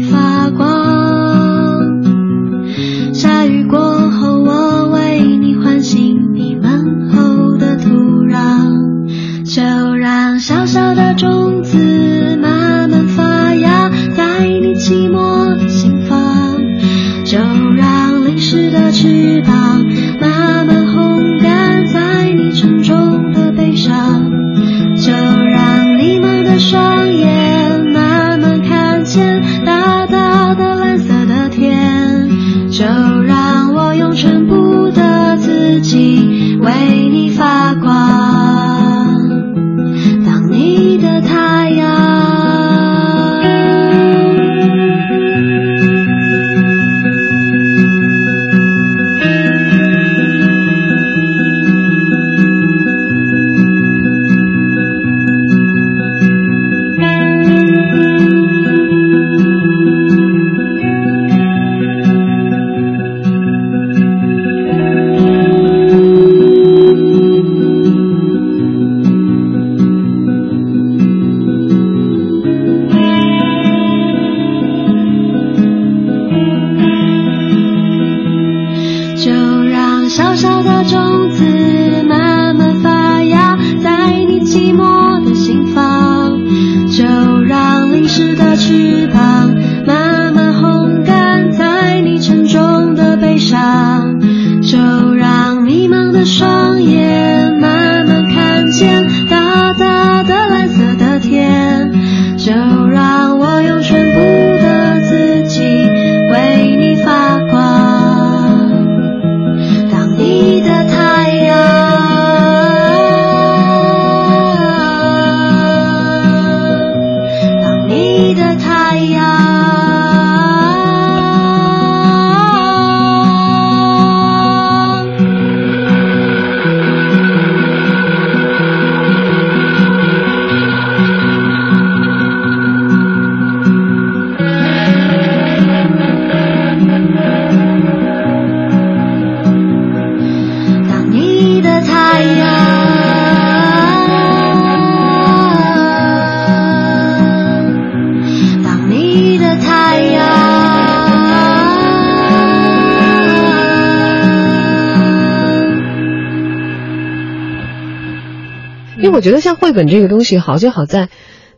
[159.11, 161.09] 我觉得像绘本这个东西好就好在，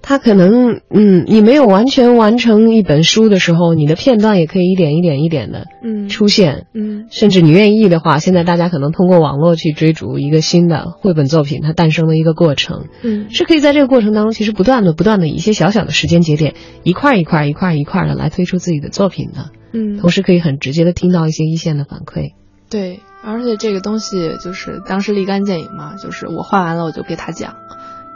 [0.00, 6.66] 它可能，嗯，你没有完全完成一本书的时候，你的片段也可以一点一点一点的嗯出现。
[6.74, 22.32] 嗯甚至你愿意的话，现在大家可能通过网络去追逐一个新的绘本作品，它诞生的一个过程，嗯是可以在这个过程当中，其实不断的、不断的以一些小小的时间节点，一块儿一块儿、一块儿一块儿的来推出自己的作品的，嗯，同时可以很直接的听到一些一线的反馈。
[22.72, 27.56] 对，而且这个东西就是当时立竿见影嘛，就是我画完了我就给他讲，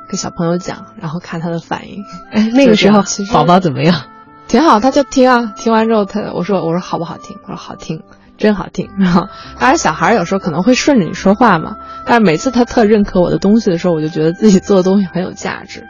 [0.08, 2.02] 给小朋友讲，然后看他的反应，
[2.32, 4.04] 哎， 那个时候其实宝宝怎么样？
[4.48, 7.36] 挺好，他就听啊，听完之后他我说我说好不好听？
[7.42, 8.02] 我说好听，
[8.38, 8.88] 真好听。
[8.98, 9.28] 然后
[9.60, 11.76] 当然小孩有时候可能会顺着你说话嘛，
[12.06, 15.84] 但是每次他特认可我的东西的时候，我就觉得自己做的东西很有价值。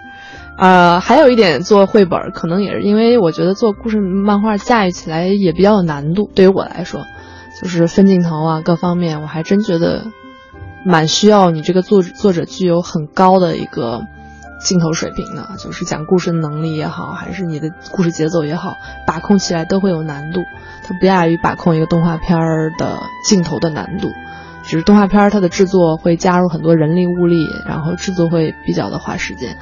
[0.59, 7.03] 呃，还有一点做绘本，可能也是因为我觉得做故事漫画驾驭起来也比较有难度，对于我来说，
[7.61, 10.05] 就是分镜头啊各方面，我还真觉得
[10.85, 14.03] 蛮需要你这个作作者具有很高的一个
[14.61, 18.77] 镜头水平的，就是讲故事的能力也好，还是你的故事节奏也好，
[19.07, 20.41] 把控起来都会有难度。
[20.87, 24.09] 它不亚于把控一个动画片儿的镜头的难度，
[24.63, 29.57] 只是动画片儿它的制作会加入很多人力物力，然后制作会比较的花时间。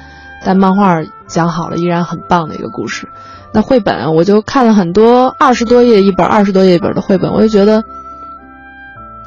[0.45, 3.09] 但漫画讲好了，依然很棒的一个故事。
[3.51, 7.83] 那绘本我就看了很多二十多页一本、二十多页一本的绘本，我就觉得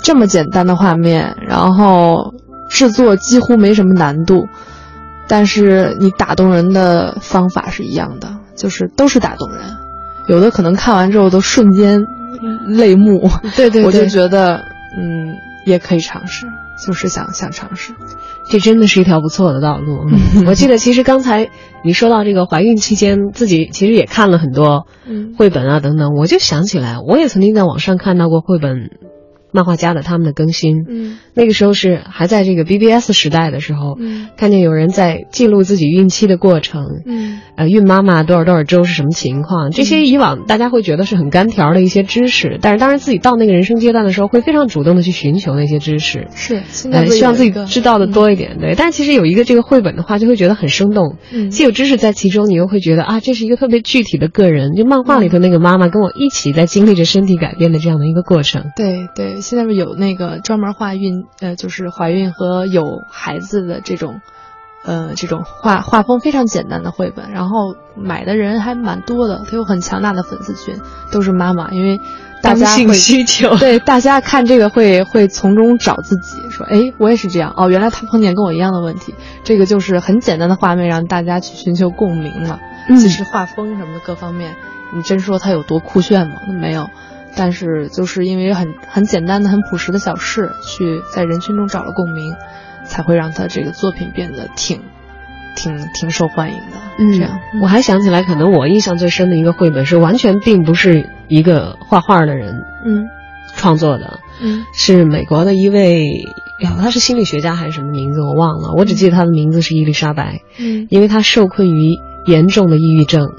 [0.02, 2.34] 这么简单的画面，然后
[2.68, 4.46] 制作几乎没什么难度，
[5.26, 9.60] 但是你打动人的方法是一样的，就是都是打动人。
[10.28, 12.06] 有的可能看完之后都瞬间
[12.66, 14.62] 泪目， 对对我就觉得
[14.96, 16.46] 嗯也可以尝试，
[16.86, 17.94] 就是想想尝试。
[18.50, 19.98] 这真的是一条不错的道路。
[20.08, 21.50] 嗯我记得，其实刚才
[21.84, 28.90] 你说到这个怀孕期间，自己其实也看了很多嗯绘本啊等等，我就想起来，我也曾经在网上看到过绘本
[29.52, 30.84] 漫画家的他们的更新。
[30.88, 39.70] 嗯那个时候是还在这个 BBS 时代的时候，嗯看见有人在记录自己孕期的过程，嗯呃，孕妈妈多少多少周是什么情况？
[39.70, 46.26] 这些以往大家会觉得是很干条的一些知识，但是当然自己到那个人生阶段的时候，会非常主动的去寻求那些知识。
[46.34, 48.74] 是现在呃，不是希望自己知道的多一点，对。
[48.76, 58.64] 但其实有一个这个绘本的话，就会觉得很生动，嗯既有知识在其中，你又会觉得啊，这是一个特别具体的个人，就漫画里头那个妈妈跟我一起在经历着身体改变的这样的一个过程。
[58.76, 64.20] 对对，现在不是有那个专门画孕，呃，就是怀孕和有孩子的这种，
[64.84, 70.80] 呃，这种画画风非常简单的绘本，然后买的人还蛮多的，它有很强大的粉丝群，
[71.10, 72.00] 都是妈妈，因为
[72.40, 79.14] 大家性会需求， 对大家看这个会会从中找自己，说，哎，我也是这样，哦，原来他碰见跟我一样的问题，
[79.44, 82.58] 这个就是很简单的画面，让大家去寻求共鸣嘛。
[82.90, 84.56] 嗯其实画风什么的各方面，
[84.94, 86.36] 你真说它有多酷炫吗？
[86.46, 86.88] 那没有。
[87.36, 92.34] 但是就是因为很很简单的、很朴实的小事，去在人群中找了共鸣，
[92.84, 94.82] 才会让他这个作品变得挺、
[95.54, 96.76] 挺、挺受欢迎的。
[96.98, 103.06] 嗯，这样，我还想起来，可能我印象最深的一个绘本是完全并不是一个画画的人嗯。
[103.56, 104.64] 创作的，嗯。
[104.72, 106.04] 是美国的一位，
[106.60, 110.86] 呀，他是心理学家还是什么名字我忘了，我只记得他的名字是伊丽莎白，嗯。
[110.90, 113.30] 因为他受困于严重的抑郁症，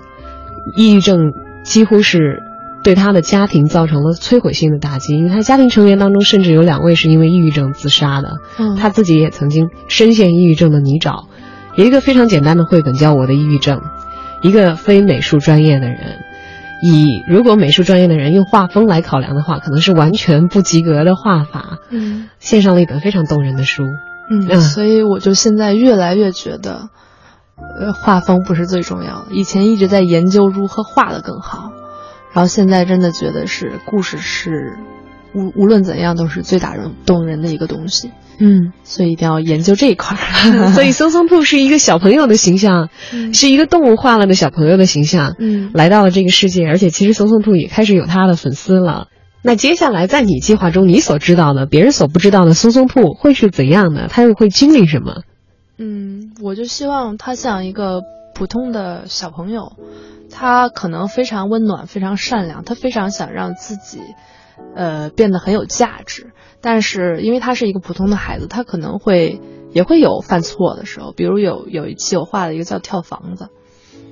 [0.75, 1.33] 抑郁症
[1.63, 2.43] 几乎是
[2.83, 11.25] 对他的家庭造成了摧毁性的打击，因为他家庭成员当中甚至有两位是因为抑郁症自杀的，嗯，他自己也曾经深陷抑郁症的泥沼。
[11.75, 13.77] 有一个非常简单的绘本叫《我的抑郁症》，
[14.41, 16.19] 一个非美术专业的人，
[16.81, 23.83] 以如果美术专业的人用画风来考量的话，可能是完全不及格的画法，嗯献上了一本非常动人的书。
[24.31, 26.89] 嗯，嗯所以我就现在越来越觉得，
[27.57, 29.27] 呃，画风不是最重要的。
[29.31, 31.71] 以前一直在研究如何画的更好，
[32.33, 34.77] 然后现在真的觉得是故事是
[35.33, 40.69] 无无论怎样都是最打人动人的一个东西，嗯，所以一定要研究这一块儿。
[40.73, 49.07] 所以松松兔是一个小朋友的形象，嗯是一个动物化了的小朋友的形象，嗯来到了这个世界，而且其实松松兔也开始有他的粉丝了。
[49.41, 54.07] 那接下来在你计划中，你所知道的、别人所不知道的松松兔会是怎样的？
[54.09, 55.21] 他又会经历什么？
[55.77, 58.01] 嗯，我就希望他像一个
[58.35, 59.71] 普通的小朋友，
[60.39, 63.99] 他可能非常温暖、非常善良，他非常想让自己，
[64.73, 66.31] 呃，变得很有价值。
[66.61, 69.41] 但是因为他是一个普通的孩子，他可能会
[69.73, 71.11] 也会有犯错的时候。
[71.11, 73.49] 比如有有一期我画了一个叫跳房子，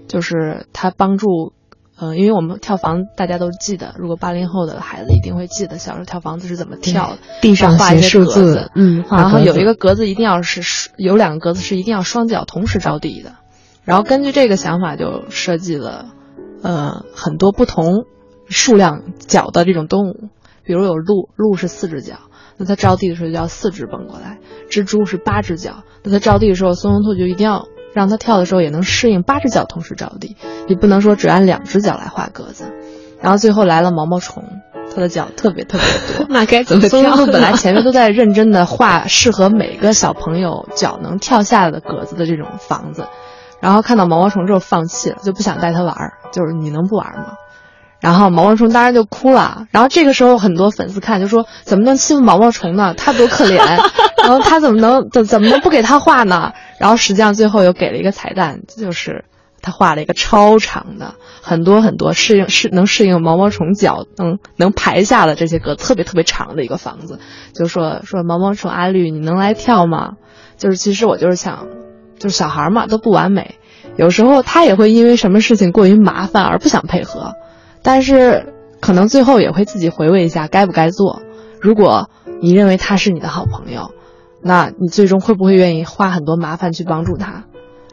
[0.09, 1.53] 就是他帮助。
[1.99, 13.37] 呃，因为我们跳房大家都记得，如果八零后的孩子一定会记得小时候跳房子是怎么跳的，地上画一些格子字，嗯，画然后有一个格子一定要是有两个格子是一定要双脚同时着地的，
[13.83, 16.09] 然后根据这个想法就设计了，
[16.63, 18.05] 呃，很多不同
[18.47, 20.29] 数量脚的这种动物，
[20.63, 22.15] 比如有鹿，鹿是四只脚，
[22.57, 24.37] 那它着地的时候就要四只蹦过来；
[24.69, 30.35] 蜘蛛是八只脚，那它着地的时候，松松兔就一定要让它跳的时候也能适应八只脚同时着地，
[30.67, 32.65] 你不能说只按两只脚来画格子。
[33.21, 34.43] 然后最后来了毛毛虫，
[34.93, 36.27] 它的脚特别特别多。
[36.29, 36.89] 那该怎么跳？
[36.89, 43.07] 松松兔本来前面都在认真的画适合每个小朋友脚能跳下的格子的这种房子，
[43.59, 47.33] 然后看到毛毛虫之后放弃了，就不想带它玩儿，就是你能不玩吗？
[47.99, 49.65] 然后毛毛虫当然就哭了。
[49.71, 52.93] 然后这个时候很多粉丝看就说怎么能欺负毛毛虫呢？
[52.95, 53.57] 它多可怜。
[54.23, 56.53] 然后他怎么能怎怎么能不给他画呢？
[56.79, 59.25] 然后实际上最后又给了一个彩蛋，就是
[59.61, 67.19] 他画了一个超长的，很多很多适应适能适应毛毛虫脚能能排下的这些个特别特别长的一个房子。
[67.53, 70.13] 就说说毛毛虫阿绿，你能来跳吗？
[70.57, 71.67] 就是其实我就是想，
[72.19, 73.55] 就是小孩嘛都不完美，
[73.95, 77.33] 有时候他也会因为什么事情过于麻烦而不想配合。
[77.81, 81.21] 但是可能最后也会自己回味一下该不该做。
[81.61, 82.09] 如果
[82.41, 83.91] 你认为他是你的好朋友，
[84.41, 87.45] 那你最终会不会愿意花很多麻烦去帮助他？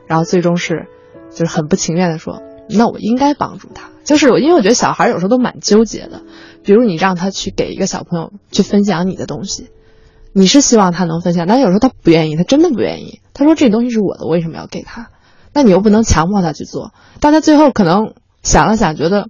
[0.07, 0.87] 然后最终是，
[1.31, 3.91] 就是很不情愿的说，那我应该帮助他。
[4.05, 6.21] 就是我，因为我觉得小孩有时候都蛮纠结的。
[6.63, 9.71] 比如你让他去给一个小朋友去分享你的东西，
[10.35, 13.21] 你是希望他能分享，但有时候他不愿意，他真的不愿意。
[13.33, 15.09] 他说这东西是我的，为什么要给他？
[15.53, 16.93] 那你又不能强迫他去做。
[17.21, 19.29] 但他最后可能想了想，觉得。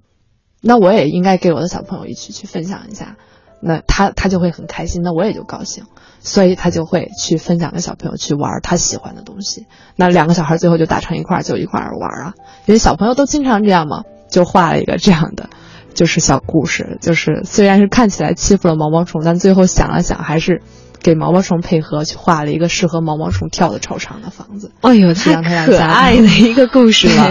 [0.66, 3.16] 那我也应该给我的小朋友一起去分享一下，
[3.60, 5.84] 那他他就会很开心，那我也就高兴，
[6.20, 9.66] 所以他就会去分享给小朋友去玩他喜欢的东西。
[9.94, 12.34] 那两个小孩最后就打成一块儿，就一块儿玩啊，
[12.64, 15.50] 因为小朋友都经常这样嘛，就画了一个这样的，
[15.92, 20.62] 就是小故事，就是虽然是看起来欺负了毛毛虫，但最后想了想还是。
[21.04, 24.72] 给毛毛虫配合去画了一个适合毛毛虫跳的超长的房子。
[24.80, 27.30] 哎呦，太可爱的一个故事了。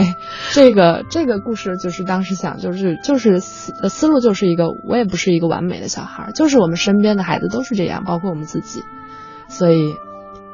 [0.52, 8.84] 这个这个故事就是当时想，就是就是思思路就是一个，我也不是一个完美的小孩，就是我们身边的孩子都是这样，包括我们自己。
[9.48, 9.96] 所以，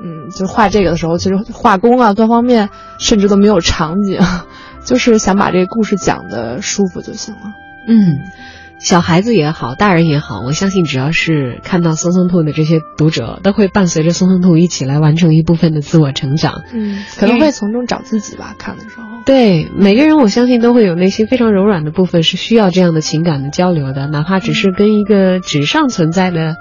[0.02, 4.22] 嗯，就画这个的时候，其实画工啊各方面甚至都没有场景，
[4.86, 7.42] 就是想把这个故事讲的舒服就行了。
[7.86, 8.20] 嗯。
[8.80, 16.64] 小孩子也好，大人也好，我相信只要是看到松松兔的这些读者，都会伴随着松松兔一起来完成一部分的自我成长。
[16.74, 18.56] 嗯，可能会从中找自己吧。
[18.58, 26.56] 看的时候，对每个人，我相信都会有内心非常柔软的部分，是需要这样的情感的交流的，哪怕只是跟一个纸上存在的。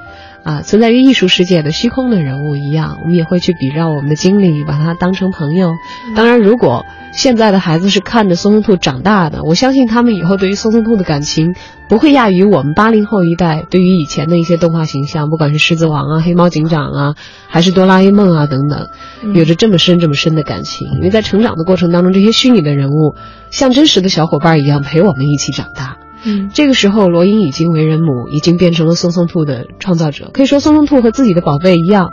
[0.49, 5.75] 啊，存在于艺术世界的虚空的人物一样，我们也会去比照我们的经历，把他当成朋友。
[6.17, 11.55] 当然，如果现在的孩子是看着松松兔长大的，我相信他们以后对于松松兔的感情
[11.87, 17.15] 不会亚于我们八零后一代对于以前的一些动画形象，不管是狮子王啊、黑猫警长啊，
[17.49, 18.89] 还是哆啦 A 梦啊等等，
[19.35, 20.89] 有着这么深这么深的感情。
[20.95, 23.17] 因为在成长的过程当中，这些虚拟的人物
[23.51, 25.99] 像真实的小伙伴一样陪我们一起长大。
[26.25, 30.31] 嗯，这个时候，罗英已经为人母，已经变成了松松兔的创造者。
[30.33, 32.11] 可以说，松松兔和自己的宝贝一样，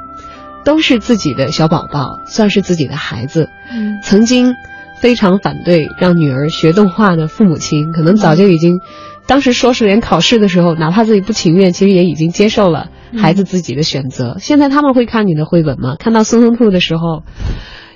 [0.63, 3.49] 都是自己的小宝宝，算是自己的孩子。
[3.71, 4.53] 嗯，曾经
[5.01, 8.79] 非常反对让女儿学动画的父母亲，可能早就已经，
[9.27, 14.37] 当时说是连考试的时候，哪怕自己不情愿，其实也已经接受了孩子自己的选择。
[14.39, 15.95] 现在他们会看你的绘本吗？
[15.97, 17.23] 看到松松兔的时候，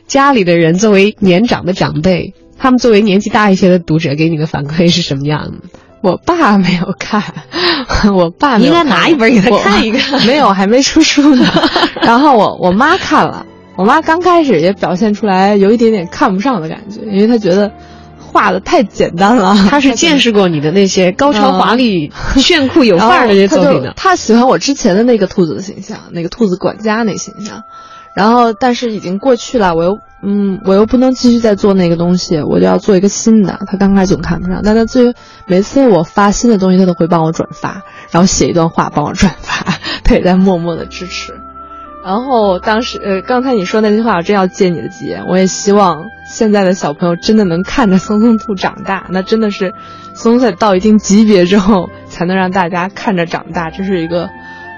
[0.08, 5.80] 家里的人作为年长的长辈，他们作为年纪大一些的读者，给你的反馈是什么样的？
[6.02, 7.22] 我爸没有看，
[8.14, 10.20] 我爸应该拿一本给他看一看。
[10.28, 11.46] 没有，还没出书呢。
[12.02, 13.46] 然后我我妈看了，
[13.76, 17.72] 我妈刚开始也表现出来有一点点看不上的感觉，因为她觉得
[18.18, 19.56] 画的太简单了。
[19.70, 23.94] 她是见识过你的那些高超华丽、炫酷有范儿的那些作品的。
[23.96, 27.64] 她喜欢我之前的那个兔子的形象，那个兔子管家那形象。
[28.20, 33.62] 然后，但是已经过去了，我又嗯，我又不能继续再做那个东西，我就要做一个新的。
[33.66, 35.16] 他刚开始总看不上，但他最
[35.48, 39.66] 每次我发新的东西，他都会帮我转发，然后写一段话帮我转发，
[40.04, 41.34] 他也在默默的支持。
[42.04, 49.74] 然后当时呃，刚才你说那句话，我真要借你的吉言，我也希望现在的小朋友真的能看着松松兔长大，那真的是
[50.14, 54.30] 松松到一定级别之后，才能让大家看着长大，这是一个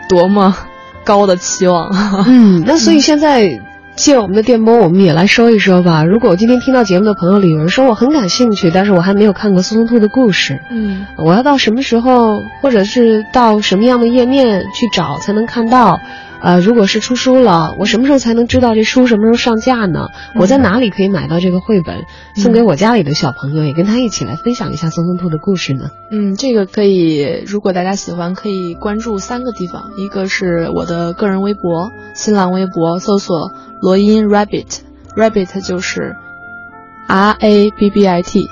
[0.09, 0.55] 多么。
[1.04, 1.89] 高的期望，
[2.28, 3.62] 嗯，那所以现在
[3.95, 6.04] 借我们的电波，我们也来说一说吧。
[6.04, 15.99] 如果今天听到节目的朋友里有人说我很感兴趣，但是我还没有看过松松兔的故事，嗯，我要到什么时候，或者是到什么样的页面去找才能看到？
[16.41, 20.07] 呃，如果是出书了，我什么时候才能知道这书什么时候上架呢？
[20.35, 25.91] 我在哪里可以买到这个绘本，送给我家里的小朋友，也跟他一起来分享一下松松兔的故事呢？
[26.09, 36.15] 嗯，这个可以，如果大家喜欢，可以关注三个地方，一个是我的个人微博，新浪微博搜索罗音 rabbit，rabbit 就是
[37.07, 38.47] R A B B I T，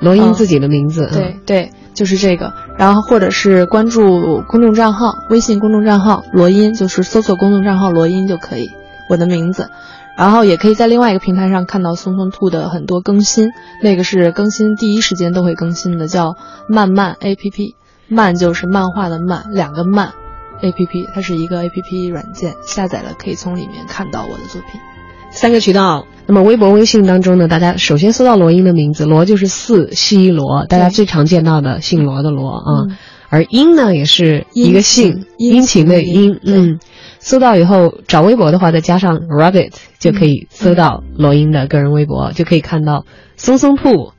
[0.00, 1.70] 罗音自己的名字，对对。
[1.94, 8.70] 就是这个，然后或者是关注公众账号，微信公众账号罗音，就是搜索公众账号罗音就可以，
[9.10, 9.68] 我的名字。
[10.16, 13.50] 然后也可以在另外一个平台上看到松松兔的很多更新，
[13.82, 16.36] 那个是更新第一时间都会更新的，叫
[16.68, 17.74] 漫漫 APP，
[18.08, 20.12] 漫就是漫画的漫，两个漫
[20.60, 24.97] APP，它是一个 APP 软件，下载了可以从里面看到我的作品。
[25.30, 26.06] 三个渠道。
[26.26, 32.88] 那么微博、微信当中呢，大家首先搜到罗英的名字，罗就是四西罗，大家最常见到的姓罗的罗啊。
[32.88, 32.96] 嗯
[33.30, 36.40] 而英呢，也是一个姓，殷殷勤的殷。
[36.44, 36.80] 嗯，
[37.18, 43.04] 搜到以后找微博的话，再加上 Rabbit 就可以搜到罗英的个人微博，就可以看到
[43.36, 44.12] 松松兔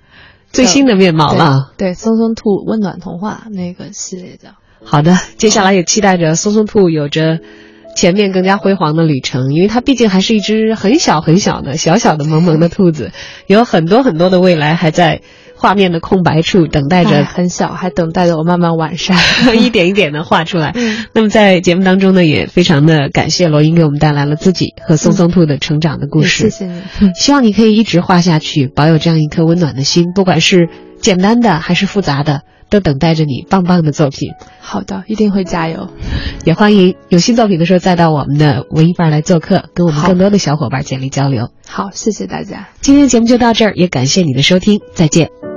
[0.51, 1.71] 最新的面貌了。
[1.75, 4.49] 对，对松松兔温暖童话那个系列叫。
[4.83, 7.39] 好的，接下来也期待着松松兔有着
[7.99, 13.11] 前面更加辉煌的旅程，因为它毕竟还是一只很小很小的小小的萌萌的兔子，
[13.45, 15.19] 有很多很多的未来还在
[15.57, 19.17] 画面的空白处等待哎着很小，还等待着我慢慢完善。
[19.57, 20.71] 一点一点的画出来。
[20.75, 26.45] 嗯那么在节目当中呢，也非常的感谢罗英给我们带来了自己和松松兔的成长的故事。
[26.45, 27.11] 也谢谢你。
[27.15, 30.69] 希望你可以一直画下去，保有这样一颗温暖的心，不管是
[31.01, 34.33] 简单的还是复杂的，都等待着你棒棒的作品。
[34.59, 35.89] 好的，一定会加油。
[36.45, 41.49] 也欢迎有新作品的时候再到我们的文艺范儿来做客，跟我们更多的小伙伴建立交流。
[41.67, 42.69] 好，谢谢大家。
[42.81, 45.48] 今天的节目就到这儿，也感谢你的收听，再见。